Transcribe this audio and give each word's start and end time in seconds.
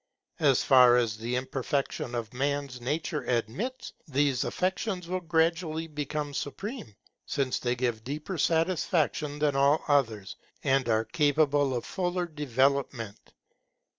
As 0.39 0.63
far 0.63 0.97
as 0.97 1.15
the 1.15 1.35
imperfection 1.35 2.15
of 2.15 2.33
man's 2.33 2.81
nature 2.81 3.21
admits, 3.25 3.93
these 4.07 4.43
affections 4.45 5.07
will 5.07 5.19
gradually 5.21 5.85
become 5.85 6.33
supreme, 6.33 6.95
since 7.27 7.59
they 7.59 7.75
give 7.75 8.03
deeper 8.03 8.39
satisfaction 8.39 9.37
than 9.37 9.55
all 9.55 9.83
others, 9.87 10.37
and 10.63 10.89
are 10.89 11.05
capable 11.05 11.75
of 11.75 11.85
fuller 11.85 12.25
development. 12.25 13.35